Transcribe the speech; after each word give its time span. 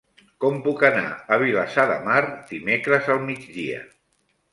Com 0.43 0.55
puc 0.67 0.79
anar 0.87 1.03
a 1.35 1.37
Vilassar 1.43 1.85
de 1.91 1.97
Mar 2.07 2.21
dimecres 2.53 3.11
al 3.17 3.21
migdia? 3.27 3.83